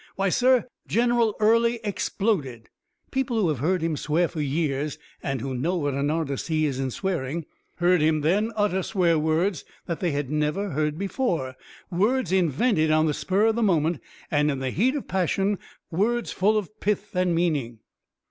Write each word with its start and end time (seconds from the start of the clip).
Why, 0.15 0.29
sir, 0.29 0.67
General 0.87 1.35
Early 1.39 1.79
exploded. 1.83 2.69
People 3.11 3.39
who 3.39 3.49
have 3.49 3.59
heard 3.59 3.83
him 3.83 3.95
swear 3.95 4.27
for 4.27 4.41
years 4.41 4.97
and 5.21 5.41
who 5.41 5.53
know 5.53 5.75
what 5.77 5.93
an 5.93 6.09
artist 6.09 6.47
he 6.47 6.65
is 6.65 6.79
in 6.79 6.89
swearing, 6.89 7.45
heard 7.75 8.01
him 8.01 8.21
then 8.21 8.51
utter 8.55 8.81
swear 8.81 9.19
words 9.19 9.63
that 9.85 9.99
they 9.99 10.09
had 10.09 10.31
never 10.31 10.71
heard 10.71 10.97
before, 10.97 11.55
words 11.91 12.31
invented 12.31 12.89
on 12.89 13.05
the 13.05 13.13
spur 13.13 13.45
of 13.45 13.55
the 13.55 13.61
moment, 13.61 14.01
and 14.31 14.49
in 14.49 14.57
the 14.57 14.71
heat 14.71 14.95
of 14.95 15.07
passion, 15.07 15.59
words 15.91 16.31
full 16.31 16.57
of 16.57 16.79
pith 16.79 17.15
and 17.15 17.35
meaning." 17.35 17.77